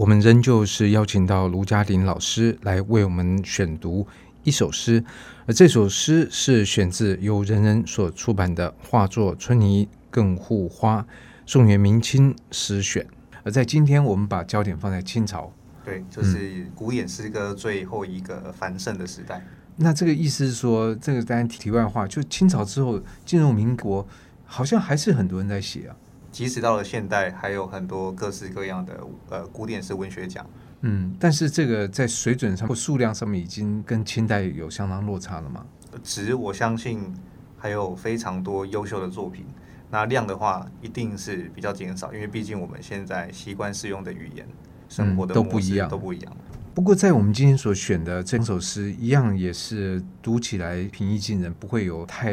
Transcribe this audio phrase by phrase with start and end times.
[0.00, 4.06] 我们仍旧是邀请到卢嘉玲老师来为我们选读
[4.44, 5.04] 一首诗，
[5.44, 11.02] 而这首诗是选自由人人所出版的《画作春泥更护花》
[11.44, 13.06] 宋元明清诗选。
[13.42, 15.52] 而在今天，我们把焦点放在清朝，
[15.84, 19.36] 对，就是古典诗歌最后一个繁盛的时代。
[19.36, 19.44] 嗯、
[19.76, 24.08] 那这个意思是说，这个当然题外话，就清朝之后进入民国，
[24.46, 25.92] 好像还是很多人在写啊。
[26.30, 30.44] 即使到了现代，还有很多各式各样的呃古典式文学奖。
[30.82, 35.66] 嗯，但是这个在水准上或数量上面，已经跟清代有相当落差了吗？
[36.02, 37.12] 值我相信
[37.58, 39.44] 还有非常多优秀的作品。
[39.90, 44.46] 那量的话，一定是比较减少，因为毕竟我们现在习惯使用的语言、
[44.88, 46.36] 生活的都不一样，都不一样。
[46.72, 52.32] 不过，在我们今天所选的这首诗，一样也是读起来平易近人，不会有太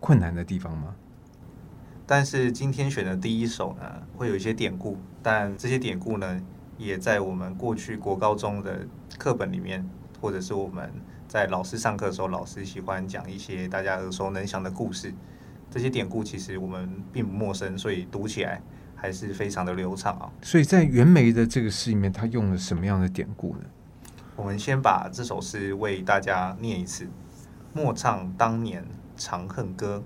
[0.00, 0.94] 困难的地方吗？
[2.10, 3.84] 但是今天选的第一首呢，
[4.16, 6.40] 会有一些典故，但这些典故呢，
[6.78, 8.78] 也在我们过去国高中的
[9.18, 9.86] 课本里面，
[10.18, 10.90] 或者是我们
[11.28, 15.12] 在老师上课的时候，老师喜欢讲一些大家耳熟能详的故事。
[15.70, 18.62] 这些典故其实我们并不陌生，所以读起来
[18.96, 20.32] 还是非常的流畅啊。
[20.40, 23.64] 所以在袁枚的这个诗里面，他用了什么样的典故呢？
[24.34, 27.06] 我们先把这首诗为大家念一次：
[27.74, 28.82] 莫唱当年
[29.14, 30.02] 长恨歌，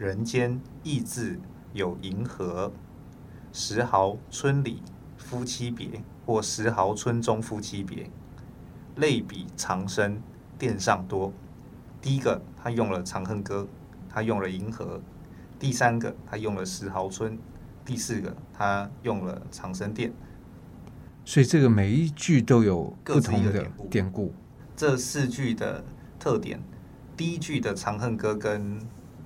[0.00, 1.38] 人间意自
[1.74, 2.72] 有银河。
[3.52, 4.82] 石壕村里
[5.18, 8.10] 夫妻别，或石壕村中夫妻别。
[8.96, 10.22] 类比长生
[10.58, 11.30] 殿上多。
[12.00, 13.68] 第一个，他用了长恨歌。
[14.08, 15.00] 他用了银河，
[15.58, 17.38] 第三个他用了石壕村，
[17.84, 20.12] 第四个他用了长生殿，
[21.24, 23.64] 所以这个每一句都有不同的。
[23.88, 24.32] 典故。
[24.74, 25.84] 这四句的
[26.18, 26.60] 特点，
[27.16, 28.80] 第一句的长恨歌跟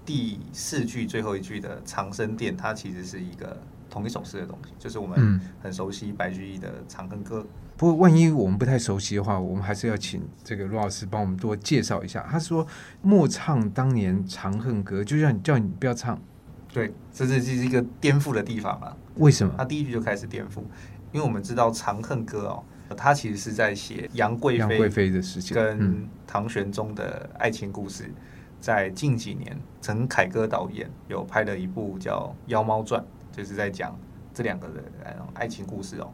[0.04, 3.56] 第四句最后一句的长生殿，它其实是一个
[3.88, 7.46] 同一首诗的东西，就是我们很熟悉白居易的长恨歌。
[7.76, 12.24] 不过，万一我们不太熟悉的话，我们还是要请这个罗老师帮我们多介绍一下。
[12.30, 12.66] 他说
[13.02, 16.20] ：“莫唱当年长恨歌”，就叫你叫你不要唱。
[16.72, 18.96] 对，这是这是一个颠覆的地方啊。
[19.16, 19.54] 为什么？
[19.58, 20.58] 他第一句就开始颠覆，
[21.12, 22.62] 因为我们知道《长恨歌》哦，
[22.96, 28.04] 他其实是在写杨贵妃、杨贵妃的事情，跟唐玄宗的爱情故事。
[28.06, 28.14] 嗯、
[28.64, 32.98] 在近几年，陈凯歌导演有拍了一部叫《妖猫传》，
[33.36, 33.94] 就是在讲
[34.32, 34.82] 这两个人
[35.34, 36.10] 爱情故事哦。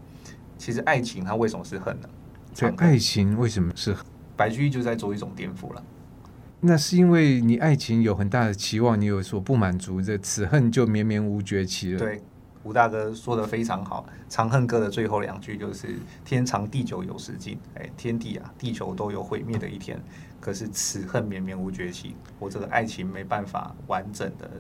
[0.59, 2.09] 其实爱情它为什么是恨呢？
[2.56, 4.05] 对，爱情为什么是恨？
[4.37, 5.83] 白居易就在做一种颠覆了。
[6.59, 12.00] 那是因为你爱情有很大的期望，你有所不满足，这此恨就绵绵无绝期了。
[12.00, 12.21] 对，
[12.62, 19.98] 吴大哥说的非常好，《长恨歌》的最后两句就是“天长地久有时尽”，哎，天地啊，地球都有毁灭的一天。
[20.41, 24.50] 可是此恨绵绵无绝期，我这个爱情没办法完整的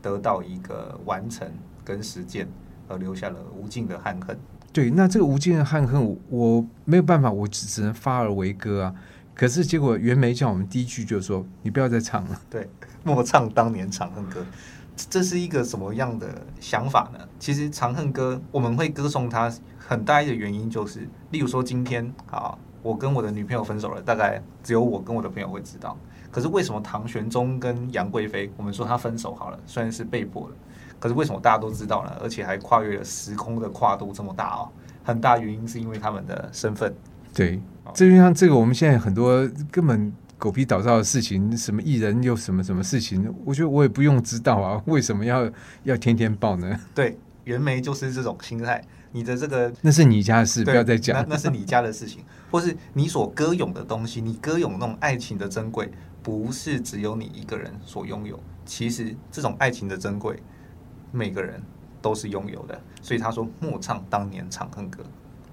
[0.00, 1.50] 得到一个完成
[1.84, 2.46] 跟实践，
[2.88, 4.38] 而留下了无尽的憾恨。
[4.72, 8.94] 对，那这个无尽的憾恨，我没有办法，我只只能发而为歌啊。
[9.34, 12.68] 可是结果袁枚叫我们第一句就说：“你不要再唱了。”对，
[13.04, 14.44] 莫唱当年长恨歌，
[14.96, 16.26] 这是一个什么样的
[16.58, 17.20] 想法呢？
[17.38, 25.96] 其实长恨歌我们会歌颂它，很大一个原因就是，例如说今天啊，我跟我的女朋友分手了，大概只有我跟我的朋友会知道。
[26.30, 30.56] 可是为什么唐玄宗跟杨贵妃，我们说他分手好了，虽然是被迫的。
[30.98, 32.12] 可是为什么大家都知道呢？
[32.22, 34.68] 而且还跨越了时空的跨度这么大哦，
[35.04, 36.94] 很大原因是因为他们的身份。
[37.34, 37.60] 对，
[37.92, 45.50] 这就像这个我们现在很多根本狗屁倒灶的事情，什么艺人又什么什么事情，我觉得我也不用知道啊，为什么要
[45.84, 46.78] 要天天报呢？
[46.94, 48.82] 对，袁枚就是这种心态。
[49.12, 51.16] 你的这个那是你家的事，不要再讲。
[51.20, 55.90] 那 那是你家的事情，或是你所歌咏的东西，你歌咏那种爱情的珍贵，
[56.22, 58.38] 不是只有你一个人所拥有。
[58.64, 60.42] 其实这种爱情的珍贵。
[61.12, 61.62] 每个人
[62.02, 65.02] 都是拥有的，所以他说莫唱当年长恨歌。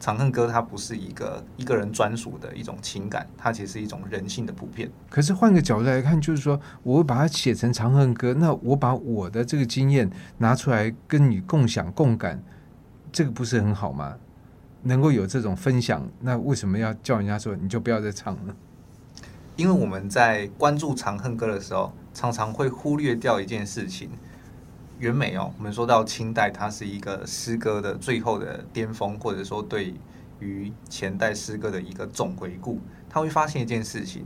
[0.04, 4.92] 长恨歌它不是一个一个人专属的一种情感，它其实是一种人性的普遍。
[5.10, 12.44] 可是换个角度来看，就是说，我会把它写成长恨歌，那我把我的这个经验拿出来跟你共享共感，
[13.14, 14.16] 这个不是很好吗？
[14.82, 18.54] 能够有这种分享，那为什么要叫人家说你就不要再唱了？
[19.56, 24.10] 因为我们在关注长恨歌的时候，常常会忽略掉一件事情。
[25.04, 29.94] 袁枚哦，我们说到清代，它是一个诗歌的最后的巅峰，或者说对
[30.40, 32.80] 于前代诗歌的一个总回顾。
[33.10, 34.26] 他会发现一件事情：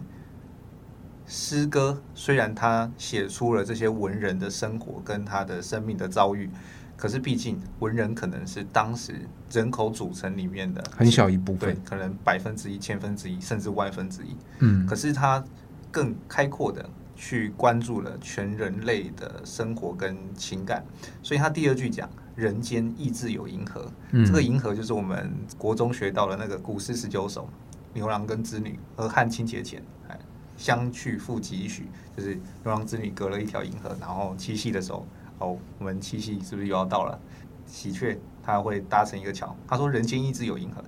[1.25, 6.47] 诗歌虽然他写出了这些文人的生活跟他的生命的遭遇，
[6.95, 9.15] 可是毕竟文人可能是当时
[9.51, 14.38] 人口组成里面的很小一部分，可能百分之一、千分之一，甚至万分之一。
[14.59, 15.44] 嗯，可是他
[15.91, 16.88] 更开阔的。
[17.17, 20.85] 去关注了全人类的生活跟情感，
[21.23, 23.91] 所以他第二句讲人间意自有银河。
[24.11, 27.49] 嗯、这个银河就是我们国中学到的那个古诗十九首，
[27.93, 30.17] 牛郎跟织女，河汉清节前，哎，
[30.55, 31.87] 相去复几许？
[32.15, 35.05] 就是牛郎织女隔了一条银河，然后七夕的时候，
[35.39, 37.19] 哦，我们七夕是不是又要到了？
[37.65, 39.53] 喜鹊它会搭成一个桥。
[39.67, 40.83] 他说人间意自有银河，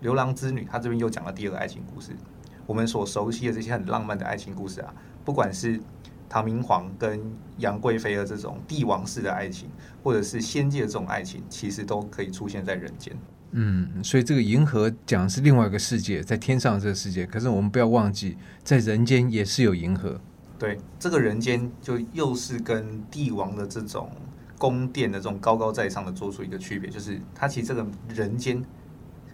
[0.00, 2.12] 牛郎织女，他这边又讲了第二个爱情故事。
[2.66, 4.94] 我们所熟悉的这些很浪漫的爱情故事啊，
[5.24, 5.80] 不管是
[6.28, 7.20] 唐明皇跟
[7.58, 9.68] 杨贵妃的这种帝王式的爱情，
[10.02, 13.16] 或者是仙界的这种爱情，其实都可以出现在人间。
[13.56, 17.24] 嗯，所以这个银河讲的是另外一个世界，在天上的这个世界。
[17.24, 20.20] 可是我们不要忘记，在人间也是有银河。
[20.58, 24.10] 对，这个人间就又是跟帝王的这种
[24.58, 28.60] 宫殿的这种高高在上的做出一个区别，就是它其实这个人间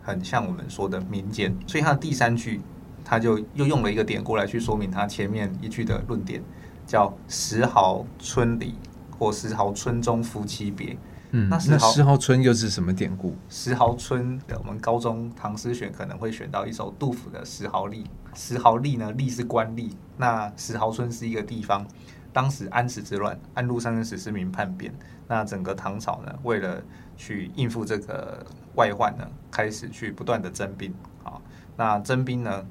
[0.03, 1.57] 很像我们说的民间。
[1.67, 2.61] 所以它的第三句，
[3.05, 6.43] 它就又用了一个典故来去说明他前面一句的论点。
[6.87, 8.75] 叫石壕村里，
[9.17, 10.99] 或石壕村中夫妻别。
[11.31, 13.37] 嗯，那石壕村又是什么典故？
[13.49, 18.03] 时豪春，我们高中唐诗选可能会选到一首杜甫的《石壕吏》。
[18.35, 19.93] 石壕吏呢，吏是官吏。
[20.17, 21.87] 那石壕村是一个地方。
[22.33, 24.93] 当时安史之乱，安禄山跟史思明叛变。
[25.29, 26.83] 那整个唐朝呢，为了
[27.17, 28.45] 去应付这个
[28.75, 30.93] 外患呢，开始去不断的征兵。
[31.23, 31.41] 好，
[31.77, 32.67] 那征兵呢？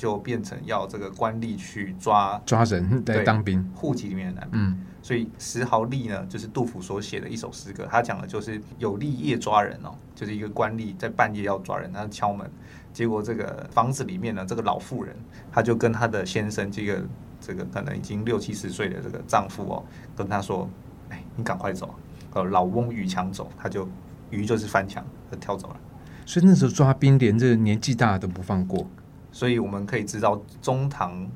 [0.00, 4.58] 就变成要这个官吏去抓抓人来当兵，户籍里面的男兵。
[4.58, 12.50] 嗯，所以石壕吏呢，就是杜甫所写的一首诗歌，他讲的就是有吏夜抓人哦，就是一个官吏在半夜要抓人，他敲门，
[12.94, 15.14] 结果这个房子里面呢，这个老妇人，
[15.52, 17.02] 他就跟他的先生，这个
[17.38, 19.84] 这个可能已经六七十岁的这个丈夫哦，
[20.16, 20.66] 跟他说，
[21.10, 21.94] 哎，你赶快走，
[22.32, 23.86] 呃，老翁逾墙走，他就
[24.30, 25.76] 鱼就是翻墙，就跳走了。
[26.24, 28.88] 所以那时候抓兵，连这个年纪大的都不放过。
[29.32, 31.30] 所以我们可以知道中唐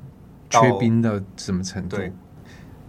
[0.49, 1.97] 缺兵的什么程度？
[1.97, 2.11] 对，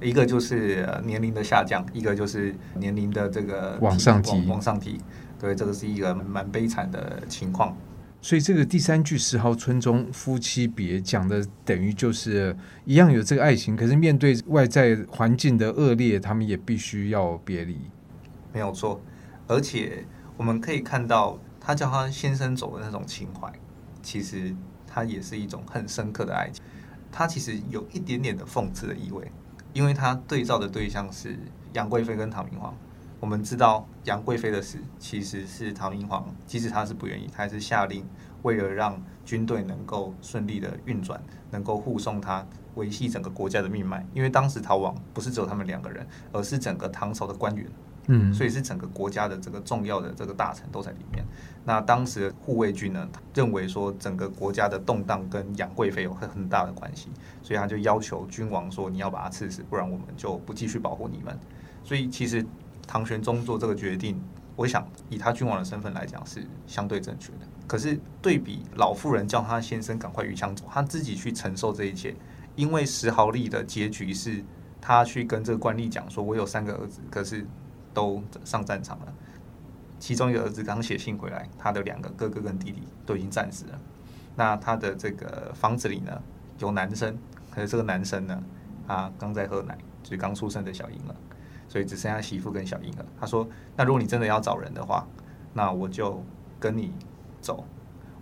[0.00, 5.00] 一个就是年龄的下降，一个就是年龄的这个往上提，往上提。
[5.38, 7.76] 对，这个是一个蛮悲惨的情况。
[8.20, 17.78] 所以这个第三句“石壕村中夫妻别”讲的等于就是一样有这个爱情，可是面对外在环境的恶劣，他们也必须要别离。
[18.52, 19.00] 没有错，
[19.46, 20.04] 而且
[20.36, 23.52] 我们可以看到他叫他先生走的那种情怀，
[24.02, 24.54] 其实。
[24.96, 26.64] 它也是一种很深刻的爱情，
[27.12, 29.30] 它其实有一点点的讽刺的意味，
[29.74, 31.38] 因为它对照的对象是
[31.74, 32.74] 杨贵妃跟唐明皇。
[33.20, 38.06] 我们知道杨贵妃的死其实是唐明皇，即使他是不愿意，他还是下令
[38.40, 42.46] 为了让军队能够顺利的运转，能够护送他，
[42.76, 44.06] 维系整个国家的命脉。
[44.14, 47.66] 因为当时逃亡不是只有他们两个人，而是整个唐朝的官员。
[48.08, 51.24] 嗯，所以是整个国家的这个重要的这个大臣都在里面。
[51.64, 57.08] 那当时护卫军呢，认为说整个国家的动荡跟杨贵妃有很很大的关系，
[57.42, 61.36] 所以他就要求君王说：“你要把他赐死，不然我们就不继续保护你们。”
[61.82, 62.46] 所以其实
[62.86, 64.22] 唐玄宗做这个决定，
[64.54, 67.38] 我想以他君王的身份来讲是相对正确的。
[67.66, 72.14] 可是对比老妇人叫他先生赶快逾墙走，他自己去承受这一切，
[72.54, 74.44] 因为石豪吏的结局是
[74.80, 77.44] 他去跟这个官吏讲说：“我有三个儿子，可是。”
[77.96, 79.14] 都上战场了，
[79.98, 83.80] 其中一个儿子刚写信回来，他的两个哥哥跟弟弟都已经战死了。
[84.34, 86.12] 那他的这个房子里呢，
[86.58, 87.16] 有男生，
[87.50, 88.38] 可是这个男生呢，
[88.86, 91.14] 他刚在喝奶，就是刚出生的小婴儿，
[91.70, 93.06] 所以只剩下媳妇跟小婴儿。
[93.18, 95.06] 他说：“那如果你真的要找人的话，
[95.54, 96.22] 那我就
[96.60, 96.92] 跟你
[97.40, 97.64] 走，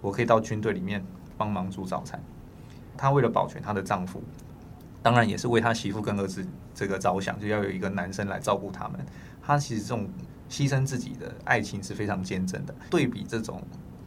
[0.01, 1.05] 我可以到军队里面
[1.37, 2.23] 帮忙煮早餐。”
[2.97, 4.23] 他为了保全他的丈夫，
[5.03, 9.05] 当然也是为他媳妇跟儿子这个着想，就要有一个男生来照顾他们。
[9.47, 10.09] 他其实这种
[10.49, 12.75] 牺牲自己的爱情是非常坚贞的。
[12.89, 13.63] 对比这种，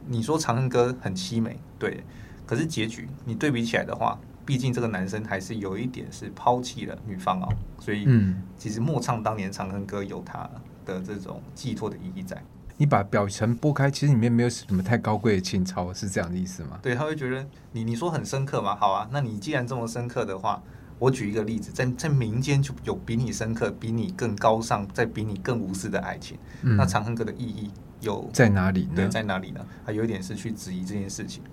[0.06, 2.04] 你说《长恨歌》很凄美，对，
[2.46, 7.48] 可是结局你对比起来的话，毕竟这个男生还是有一点是抛弃了女方哦。
[7.80, 10.50] 所以，嗯，其实莫唱当年《长恨歌》有他
[10.86, 12.42] 的这种寄托的意义在。
[12.78, 16.80] 你把表层剥开，其实里面没有什么太高贵的情操，是这样的意思吗？
[16.82, 18.76] 对，他会觉得你你说很深刻嘛？
[18.76, 20.64] 好啊，那你既然这么深刻的话。
[21.00, 26.38] 我举一个例子，在在民间就有比你深刻、比你更高尚、再比你更无私的爱情。
[26.64, 27.70] 嗯、那《长恨歌》的意义
[28.02, 28.96] 有在哪里呢？
[28.96, 29.66] 对，在哪里呢？
[29.86, 31.44] 还有一点是去质疑这件事情。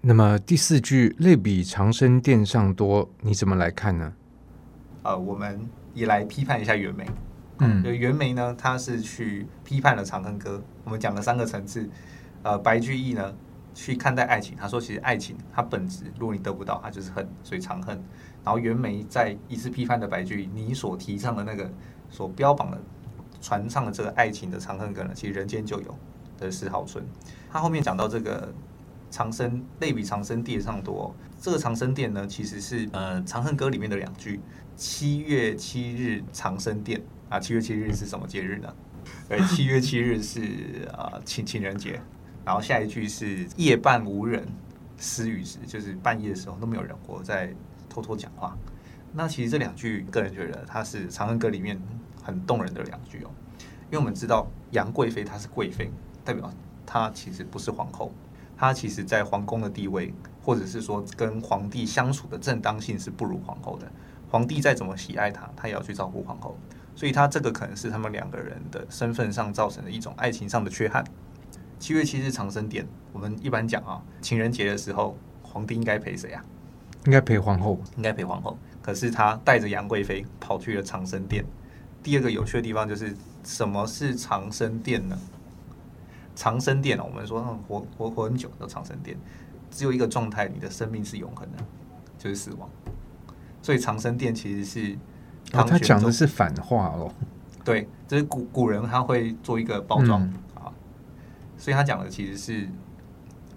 [0.00, 4.12] 那么第四句“类比长生殿上多”，你怎么来看呢？
[5.02, 5.60] 呃，我们
[5.94, 7.06] 也来批判一下袁枚。
[7.58, 10.58] 嗯，袁枚呢，他是去批判了《长恨歌》。
[10.84, 11.88] 我们讲了三个层次。
[12.42, 13.32] 呃，白居易呢，
[13.74, 17.96] 去看待爱情，他说其实爱情它本质，如果你得不到，它就是恨，所以长恨。
[18.44, 21.70] 然后袁枚在一次批判的白居易，你所提倡的那个
[22.10, 22.80] 所标榜的
[23.40, 25.94] 传唱的这个爱情的长恨歌呢，其实人间就有
[26.38, 27.04] 的时豪春。
[27.50, 28.52] 他后面讲到这个
[29.10, 34.40] 长生类比长生殿上多，这个长生殿呢，其实是呃长恨歌里面的两句：
[34.76, 38.74] 七月七日长生殿啊，七月七日是什么节日呢？
[39.28, 42.00] 对，七月七日是啊情情人节，
[42.44, 44.46] 然后下一句是夜半无人
[44.96, 47.54] 私语时，就是半夜的时候都没有人，我在
[47.88, 48.56] 偷偷讲话。
[49.12, 51.80] 那其实这两句，个人觉得它是《长恨歌》里面
[52.22, 53.30] 很动人的两句哦，
[53.86, 55.90] 因为我们知道杨贵妃她是贵妃，
[56.24, 56.50] 代表
[56.86, 58.10] 她其实不是皇后，
[58.56, 63.90] 她其实在皇宫的地位，或者是说跟皇帝相处的正当性是不如皇后的。
[64.30, 66.56] 皇帝再怎么喜爱她，她也要去照顾皇后，
[66.96, 71.04] 所以她这个可能是他们两个人的身份上造成的一种爱情上的缺憾。
[71.82, 76.40] 七月七日长生殿，我们一般讲啊，情人节的时候，皇帝应该陪谁啊？
[77.06, 78.56] 应该陪皇后，应该陪皇后。
[78.80, 81.44] 可是他带着杨贵妃跑去了长生殿。
[82.00, 85.18] 第二个有趣的地方就是，什么是长生殿呢？
[86.36, 89.16] 长生殿我们说活活活很久的长生殿，
[89.68, 91.64] 只有一个状态，你的生命是永恒的，
[92.16, 92.70] 就是死亡。
[93.60, 94.96] 所以长生殿其实是，
[95.54, 97.12] 哦，他讲的是反话哦。
[97.64, 100.32] 对，这是古古人他会做一个包装
[101.62, 102.66] 所以他讲的其实是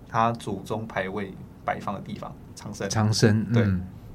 [0.08, 1.34] 他祖宗牌位
[1.66, 2.88] 摆放的地方，长生。
[2.88, 3.64] 长生，对，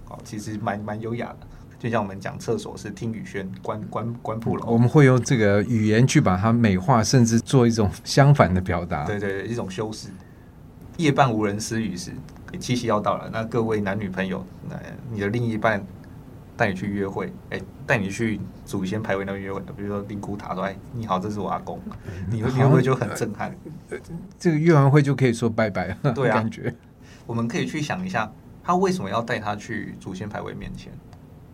[0.08, 9.04] 哦，其实蛮蛮优雅的，就像我们讲厕所是听雨轩，关关关铺楼，我们会用这个语言去把它美化，甚至做一种相反的表达。
[9.04, 10.10] 对对对，一种修饰。
[10.96, 12.12] 夜半无人私语时。
[12.60, 14.76] 七夕要到了，那各位男女朋友，那
[15.10, 15.84] 你的另一半
[16.60, 21.80] 带你去约会，哎、欸，带你去祖先牌位那边约会，比如说灵骨塔说，哎，你好，这是我阿公，
[22.28, 23.50] 你会你会不会就很震撼？
[24.38, 26.74] 这个约完会就可以说拜拜了，对啊， 感觉
[27.26, 28.30] 我们可以去想一下，
[28.62, 30.92] 他为什么要带他去祖先牌位面前？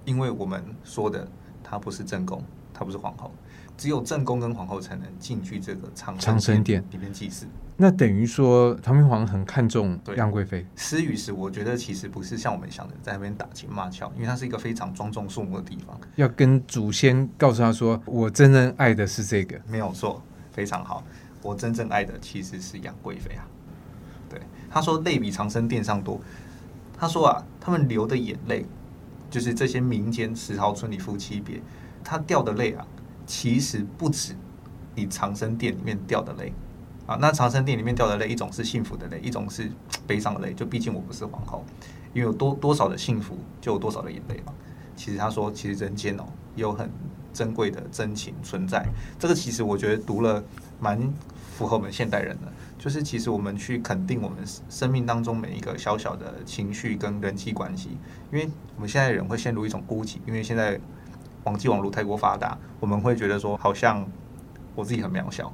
[0.04, 1.24] 因为我们说的，
[1.62, 2.42] 他不是正宫，
[2.74, 3.32] 他不是皇后。
[3.76, 7.46] 只有正宫跟皇后才能进去这个长长生殿里面祭祀。
[7.76, 10.66] 那等于说，唐明皇很看重杨贵妃。
[10.76, 16.00] 私语时，我觉得其实不是像我们想的在那边打情骂俏，因为它是一个非常庄重肃穆的地方。
[16.14, 21.04] 要跟祖先告诉他说：“我真正爱的是这个。”没有错，非常好。
[21.42, 23.46] 我真正爱的其实是杨贵妃啊。
[24.30, 24.40] 对，
[24.70, 26.18] 他说泪比长生殿上多。
[26.98, 28.64] 他说啊，他们流的眼泪，
[29.28, 31.60] 就是这些民间石壕村里夫妻别，
[32.02, 32.86] 他掉的泪啊。
[33.26, 34.34] 其实不止
[34.94, 36.52] 你长生殿里面掉的泪
[37.06, 39.70] 啊，那长生殿里面掉的泪，一种是幸福的泪，一种是
[40.06, 40.54] 悲伤的泪。
[40.54, 41.64] 就毕竟我不是皇后，
[42.14, 44.52] 因为有多多少的幸福，就有多少的眼泪嘛。
[44.96, 46.90] 其实他说，其实人间哦，有很
[47.32, 48.86] 珍贵的真情存在。
[49.18, 50.42] 这个其实我觉得读了
[50.80, 50.98] 蛮
[51.52, 54.38] 符合我们现代人的，就是其实我们去肯定我们
[54.70, 57.90] 生命当中每一个小小的情绪跟人际关系，
[58.32, 60.80] 因为我们现在人会陷入一种孤寂，因为现在。
[61.46, 64.04] 网际网络太过发达，我们会觉得说，好像
[64.74, 65.52] 我自己很渺小，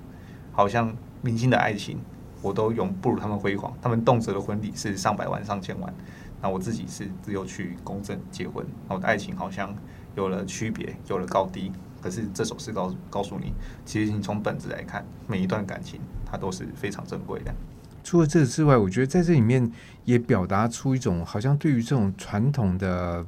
[0.50, 1.99] 好像明星的爱情
[2.40, 3.70] 我都永不如他们辉煌。
[3.82, 5.94] 他们动辄的婚礼是上百万、上千万，
[6.40, 9.75] 那我自己是只有去公证结婚，那我的爱情好像
[10.16, 11.70] 有了区别，有了高低。
[12.00, 13.52] 可是这首诗告告诉你，
[13.84, 17.54] 其实你从本质来看，每一段感情它都是非常珍贵的。
[18.02, 19.70] 除了这之外，我觉得在这里面
[20.06, 23.26] 也表达出一种好像对于这种传统的。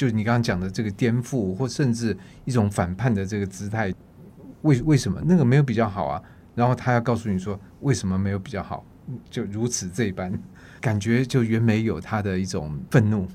[0.00, 2.16] 就是你刚刚讲的这个颠覆，或甚至
[2.46, 3.92] 一种反叛的这个姿态，
[4.62, 6.22] 为为什么那个没有比较好啊？
[6.54, 8.82] 然后他要告诉你说，为什么没有比较好？
[9.28, 10.32] 就如此这般，
[10.80, 13.28] 感觉就袁枚有他的一种愤怒，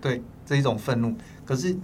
[0.00, 1.14] 对，这一种愤怒。
[1.44, 1.78] 可是，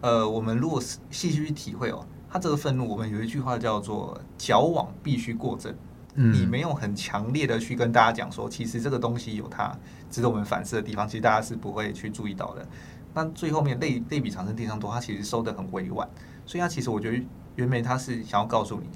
[0.00, 5.72] 呃，我们如果细细去体会哦，他这个愤怒，我们有一句话叫做“矫枉必须过正”，
[6.16, 9.72] 嗯，你没有很强烈的去跟大家讲说，其实这个东西有它
[10.10, 12.66] 值得我们反思的地方，其实大家是不会去注意到的。
[13.16, 16.06] 那最后面类类比长生殿上多，他其实收得很委婉，
[16.44, 17.18] 所以他其实我觉得
[17.54, 18.86] 袁枚他是想要告诉你，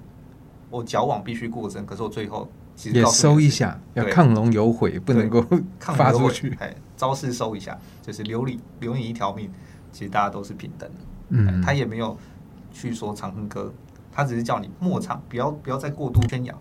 [0.69, 2.47] 我矫枉必须过正，可是我最后
[2.77, 5.43] 其实也收一下，要亢龙有悔，不能够
[5.81, 9.51] 发出去，哎，招式收一下，就是留你留你一条命，
[9.91, 10.97] 其实大家都是平等的，
[11.31, 12.15] 嗯，他也没有
[12.71, 13.73] 去说长恨歌，
[14.13, 16.55] 他只是叫你莫唱，不要不要再过度宣扬。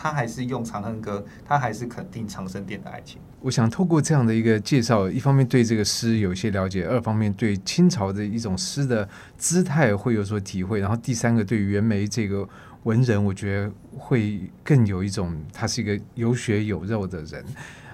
[0.00, 3.20] 他还是用《长恨歌》，他还是肯定长生殿的爱情。
[3.40, 12.48] 我想透过这样的一个介绍，一方面对这个诗有一些了解，二方面对清朝的一种诗的姿态会有所体会，然后第三个对于袁枚这个
[12.84, 17.44] 文人，我觉得会更有一种他是一个有血有肉的人。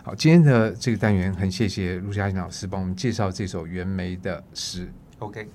[0.03, 4.87] 好，今天的这个单元很谢谢陆嘉欣老师帮我们介绍这首袁枚的诗。
[5.21, 5.49] OK。